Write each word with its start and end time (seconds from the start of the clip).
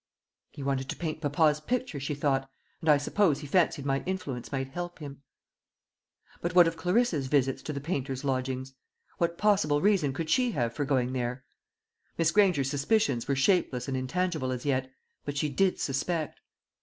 "He 0.49 0.63
wanted 0.63 0.89
to 0.89 0.95
paint 0.95 1.21
papa's 1.21 1.59
picture," 1.59 1.99
she 1.99 2.15
thought, 2.15 2.49
"and 2.79 2.89
I 2.89 2.97
suppose 2.97 3.41
he 3.41 3.45
fancied 3.45 3.85
my 3.85 4.01
influence 4.07 4.51
might 4.51 4.69
help 4.69 4.97
him." 4.97 5.21
But 6.41 6.55
what 6.55 6.67
of 6.67 6.75
Clarissa's 6.75 7.27
visits 7.27 7.61
to 7.61 7.71
the 7.71 7.79
painter's 7.79 8.23
lodgings? 8.23 8.73
what 9.19 9.37
possible 9.37 9.79
reason 9.79 10.11
could 10.11 10.31
she 10.31 10.53
have 10.53 10.73
for 10.73 10.85
going 10.85 11.13
there? 11.13 11.45
Miss 12.17 12.31
Granger's 12.31 12.71
suspicions 12.71 13.27
were 13.27 13.35
shapeless 13.35 13.87
and 13.87 13.95
intangible 13.95 14.51
as 14.51 14.65
yet, 14.65 14.89
but 15.23 15.37
she 15.37 15.49
did 15.49 15.79
suspect. 15.79 16.41